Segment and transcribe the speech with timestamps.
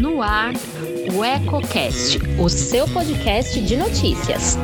[0.00, 0.52] No ar,
[1.14, 4.56] o EcoCast, o seu podcast de notícias.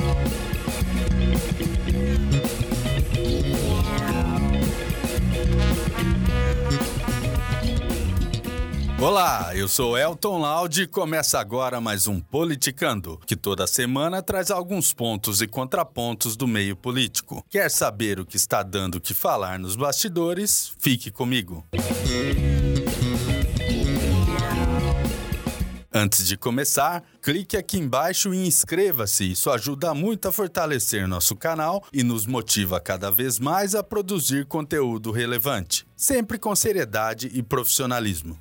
[9.03, 14.49] Olá, eu sou Elton Laude e começa agora mais um Politicando, que toda semana traz
[14.49, 17.45] alguns pontos e contrapontos do meio político.
[17.51, 20.73] Quer saber o que está dando que falar nos bastidores?
[20.79, 21.67] Fique comigo.
[25.93, 29.33] Antes de começar, clique aqui embaixo e inscreva-se.
[29.33, 34.47] Isso ajuda muito a fortalecer nosso canal e nos motiva cada vez mais a produzir
[34.47, 38.39] conteúdo relevante, sempre com seriedade e profissionalismo.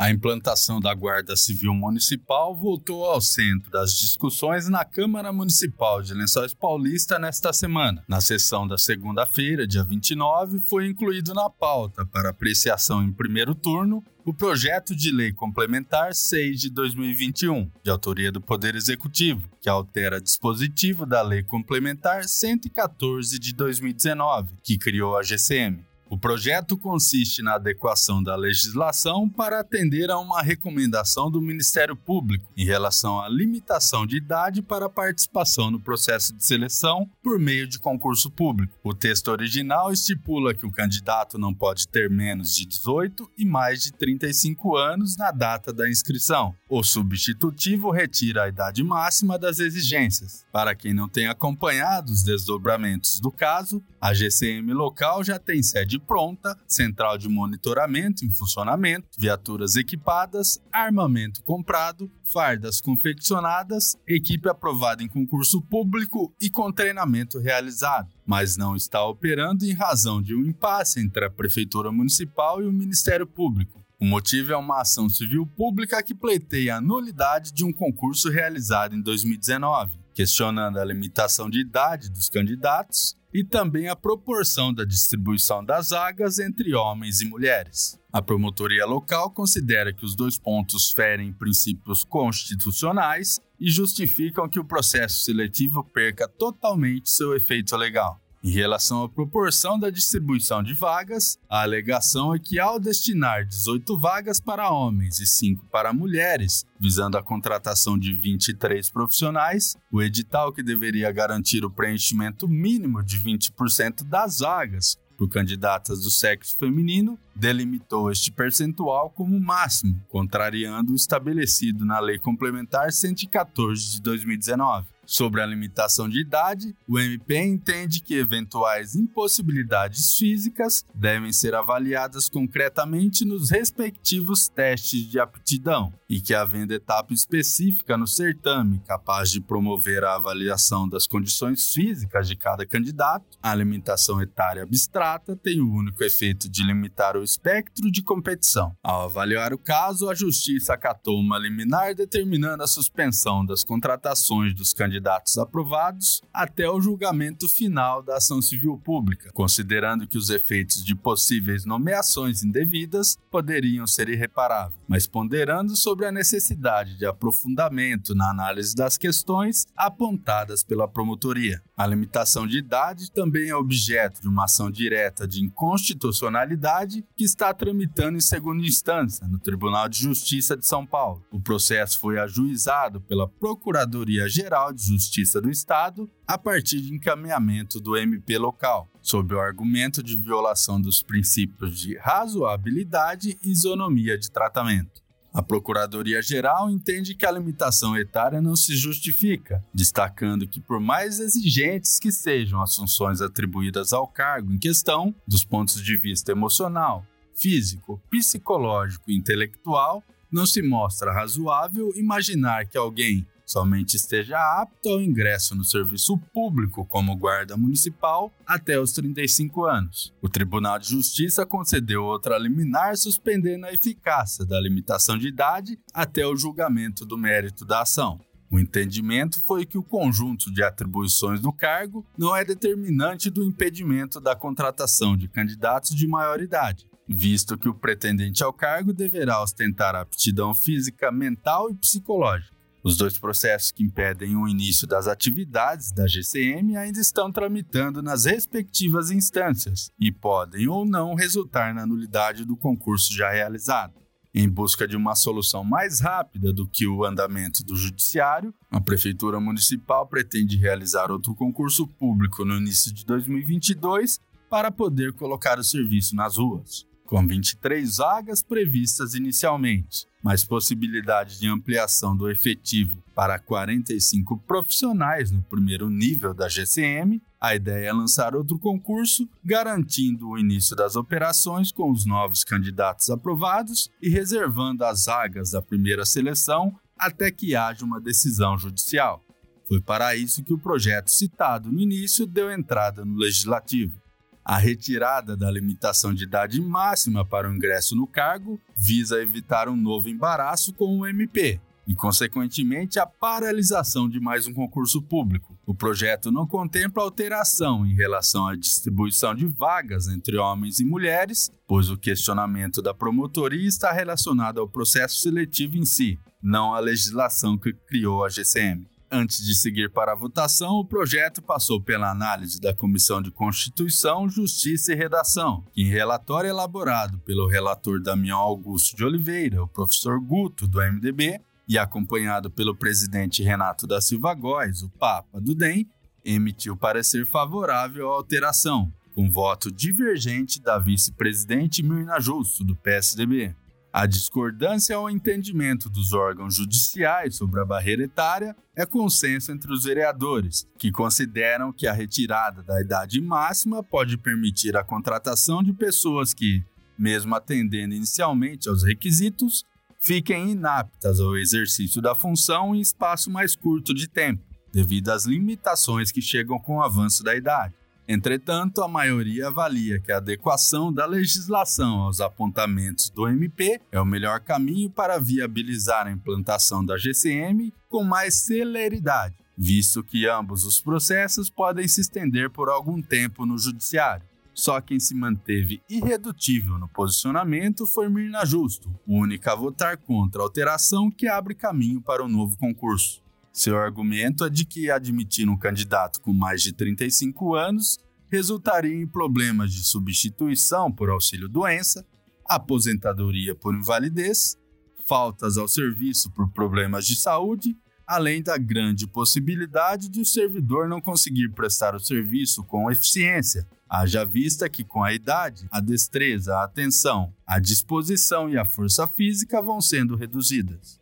[0.00, 6.14] A implantação da Guarda Civil Municipal voltou ao centro das discussões na Câmara Municipal de
[6.14, 8.02] Lençóis Paulista nesta semana.
[8.08, 14.02] Na sessão da segunda-feira, dia 29, foi incluído na pauta para apreciação em primeiro turno
[14.24, 20.18] o projeto de lei complementar 6 de 2021, de autoria do Poder Executivo, que altera
[20.18, 25.89] dispositivo da Lei Complementar 114 de 2019, que criou a GCM.
[26.10, 32.52] O projeto consiste na adequação da legislação para atender a uma recomendação do Ministério Público
[32.56, 37.78] em relação à limitação de idade para participação no processo de seleção por meio de
[37.78, 38.76] concurso público.
[38.82, 43.80] O texto original estipula que o candidato não pode ter menos de 18 e mais
[43.80, 46.56] de 35 anos na data da inscrição.
[46.68, 50.44] O substitutivo retira a idade máxima das exigências.
[50.52, 55.99] Para quem não tem acompanhado os desdobramentos do caso, a GCM local já tem sede
[56.00, 65.08] pronta, central de monitoramento em funcionamento, viaturas equipadas, armamento comprado, fardas confeccionadas, equipe aprovada em
[65.08, 71.00] concurso público e com treinamento realizado, mas não está operando em razão de um impasse
[71.00, 73.80] entre a Prefeitura Municipal e o Ministério Público.
[74.00, 78.96] O motivo é uma ação civil pública que pleiteia a nulidade de um concurso realizado
[78.96, 85.64] em 2019, questionando a limitação de idade dos candidatos e também a proporção da distribuição
[85.64, 87.98] das vagas entre homens e mulheres.
[88.12, 94.64] A promotoria local considera que os dois pontos ferem princípios constitucionais e justificam que o
[94.64, 98.20] processo seletivo perca totalmente seu efeito legal.
[98.42, 103.98] Em relação à proporção da distribuição de vagas, a alegação é que, ao destinar 18
[103.98, 110.54] vagas para homens e 5 para mulheres, visando a contratação de 23 profissionais, o edital
[110.54, 117.18] que deveria garantir o preenchimento mínimo de 20% das vagas por candidatas do sexo feminino
[117.36, 124.86] delimitou este percentual como máximo, contrariando o estabelecido na Lei Complementar 114 de 2019.
[125.10, 132.28] Sobre a limitação de idade, o MP entende que eventuais impossibilidades físicas devem ser avaliadas
[132.28, 139.40] concretamente nos respectivos testes de aptidão e que, havendo etapa específica no certame capaz de
[139.40, 145.72] promover a avaliação das condições físicas de cada candidato, a limitação etária abstrata tem o
[145.72, 148.76] único efeito de limitar o espectro de competição.
[148.80, 154.72] Ao avaliar o caso, a Justiça acatou uma liminar determinando a suspensão das contratações dos
[154.72, 160.84] candidatos candidatos aprovados até o julgamento final da ação civil pública, considerando que os efeitos
[160.84, 168.30] de possíveis nomeações indevidas poderiam ser irreparáveis, mas ponderando sobre a necessidade de aprofundamento na
[168.30, 171.62] análise das questões apontadas pela promotoria.
[171.76, 177.54] A limitação de idade também é objeto de uma ação direta de inconstitucionalidade que está
[177.54, 181.24] tramitando em segunda instância no Tribunal de Justiça de São Paulo.
[181.30, 187.96] O processo foi ajuizado pela Procuradoria-Geral de Justiça do Estado a partir de encaminhamento do
[187.96, 195.00] MP local, sob o argumento de violação dos princípios de razoabilidade e isonomia de tratamento.
[195.32, 202.00] A Procuradoria-Geral entende que a limitação etária não se justifica, destacando que, por mais exigentes
[202.00, 208.02] que sejam as funções atribuídas ao cargo em questão, dos pontos de vista emocional, físico,
[208.10, 215.54] psicológico e intelectual, não se mostra razoável imaginar que alguém somente esteja apto ao ingresso
[215.54, 220.14] no serviço público como guarda municipal até os 35 anos.
[220.22, 226.24] O Tribunal de Justiça concedeu outra liminar suspendendo a eficácia da limitação de idade até
[226.26, 228.20] o julgamento do mérito da ação.
[228.52, 234.20] O entendimento foi que o conjunto de atribuições do cargo não é determinante do impedimento
[234.20, 239.94] da contratação de candidatos de maior idade, visto que o pretendente ao cargo deverá ostentar
[239.94, 242.59] aptidão física, mental e psicológica.
[242.82, 248.24] Os dois processos que impedem o início das atividades da GCM ainda estão tramitando nas
[248.24, 254.00] respectivas instâncias e podem ou não resultar na nulidade do concurso já realizado.
[254.32, 259.38] Em busca de uma solução mais rápida do que o andamento do judiciário, a Prefeitura
[259.40, 266.16] Municipal pretende realizar outro concurso público no início de 2022 para poder colocar o serviço
[266.16, 274.38] nas ruas com 23 vagas previstas inicialmente, mas possibilidade de ampliação do efetivo para 45
[274.46, 280.76] profissionais no primeiro nível da GCM, a ideia é lançar outro concurso, garantindo o início
[280.76, 287.32] das operações com os novos candidatos aprovados e reservando as vagas da primeira seleção até
[287.32, 289.20] que haja uma decisão judicial.
[289.66, 294.00] Foi para isso que o projeto citado no início deu entrada no legislativo.
[294.50, 299.76] A retirada da limitação de idade máxima para o ingresso no cargo visa evitar um
[299.76, 305.56] novo embaraço com o MP e, consequentemente, a paralisação de mais um concurso público.
[305.64, 311.48] O projeto não contempla alteração em relação à distribuição de vagas entre homens e mulheres,
[311.64, 317.56] pois o questionamento da promotoria está relacionado ao processo seletivo em si, não à legislação
[317.56, 318.84] que criou a GCM.
[319.12, 324.28] Antes de seguir para a votação, o projeto passou pela análise da Comissão de Constituição,
[324.28, 330.20] Justiça e Redação, que, em relatório elaborado pelo relator Damião Augusto de Oliveira, o professor
[330.20, 335.88] Guto, do MDB, e acompanhado pelo presidente Renato da Silva Góes, o Papa do DEM,
[336.24, 343.56] emitiu parecer favorável à alteração, com voto divergente da vice-presidente Mirna Justo, do PSDB.
[343.92, 349.82] A discordância ao entendimento dos órgãos judiciais sobre a barreira etária é consenso entre os
[349.82, 356.32] vereadores, que consideram que a retirada da idade máxima pode permitir a contratação de pessoas
[356.32, 356.64] que,
[356.96, 359.64] mesmo atendendo inicialmente aos requisitos,
[359.98, 366.12] fiquem inaptas ao exercício da função em espaço mais curto de tempo, devido às limitações
[366.12, 367.74] que chegam com o avanço da idade.
[368.12, 374.04] Entretanto, a maioria avalia que a adequação da legislação aos apontamentos do MP é o
[374.04, 380.80] melhor caminho para viabilizar a implantação da GCM com mais celeridade, visto que ambos os
[380.80, 384.26] processos podem se estender por algum tempo no Judiciário.
[384.52, 390.44] Só quem se manteve irredutível no posicionamento foi Mirna Justo, única a votar contra a
[390.44, 393.22] alteração que abre caminho para o novo concurso.
[393.52, 397.98] Seu argumento é de que admitir um candidato com mais de 35 anos
[398.30, 402.06] resultaria em problemas de substituição por auxílio-doença,
[402.48, 404.56] aposentadoria por invalidez,
[405.04, 407.76] faltas ao serviço por problemas de saúde,
[408.06, 414.24] além da grande possibilidade de o servidor não conseguir prestar o serviço com eficiência, haja
[414.24, 419.60] vista que com a idade, a destreza, a atenção, a disposição e a força física
[419.60, 420.99] vão sendo reduzidas.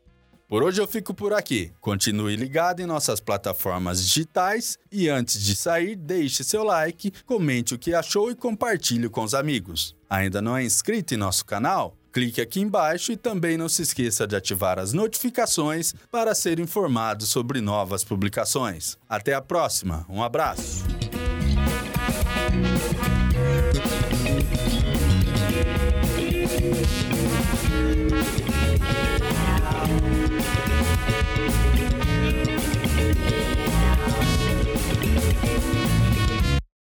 [0.49, 1.73] Por hoje eu fico por aqui.
[1.79, 7.79] Continue ligado em nossas plataformas digitais e antes de sair, deixe seu like, comente o
[7.79, 9.95] que achou e compartilhe com os amigos.
[10.09, 11.95] Ainda não é inscrito em nosso canal?
[12.11, 17.27] Clique aqui embaixo e também não se esqueça de ativar as notificações para ser informado
[17.27, 18.97] sobre novas publicações.
[19.07, 20.83] Até a próxima, um abraço!